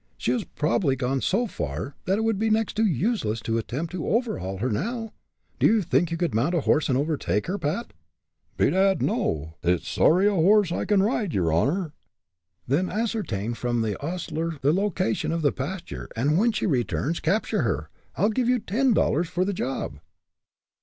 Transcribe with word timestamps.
She 0.17 0.31
has 0.31 0.43
probably 0.45 0.95
gone 0.95 1.21
so 1.21 1.45
far 1.45 1.93
that 2.05 2.17
it 2.17 2.23
would 2.23 2.39
be 2.39 2.49
next 2.49 2.73
to 2.77 2.83
useless 2.87 3.39
to 3.41 3.59
attempt 3.59 3.91
to 3.91 4.07
overhaul 4.09 4.57
her 4.57 4.71
now. 4.71 5.13
Do 5.59 5.67
you 5.67 5.83
think 5.83 6.09
you 6.09 6.17
could 6.17 6.33
mount 6.33 6.55
a 6.55 6.61
horse 6.61 6.89
and 6.89 6.97
overtake 6.97 7.45
her, 7.45 7.59
Pat?" 7.59 7.93
"Bedad, 8.57 9.03
no. 9.03 9.53
It's 9.61 9.87
sorry 9.87 10.25
a 10.25 10.33
horse 10.33 10.71
I 10.71 10.85
can 10.85 11.03
ride, 11.03 11.35
yer 11.35 11.51
honor." 11.53 11.93
"Then 12.67 12.89
ascertain 12.89 13.53
from 13.53 13.81
the 13.83 13.95
ostler 14.03 14.57
the 14.61 14.73
location 14.73 15.31
of 15.31 15.43
the 15.43 15.51
pasture, 15.51 16.09
and 16.15 16.35
when 16.35 16.51
she 16.51 16.65
returns 16.65 17.19
capture 17.19 17.61
her. 17.61 17.91
I'll 18.15 18.29
give 18.31 18.49
you 18.49 18.57
ten 18.57 18.93
dollars 18.95 19.29
for 19.29 19.45
the 19.45 19.53
job." 19.53 19.99